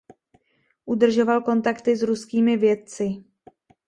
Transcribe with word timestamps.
Udržoval 0.85 1.41
kontakty 1.41 1.95
s 1.95 2.03
ruskými 2.03 2.57
vědci. 2.57 3.23